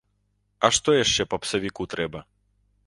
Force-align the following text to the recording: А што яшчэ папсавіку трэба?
А 0.67 0.71
што 0.77 0.89
яшчэ 1.03 1.29
папсавіку 1.35 1.91
трэба? 1.95 2.19